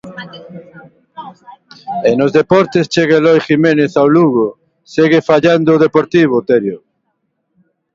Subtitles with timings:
[2.09, 4.47] E nos deportes, chega Eloi Jiménez ao Lugo,
[4.93, 6.79] segue fallando o Deportivo, Terio.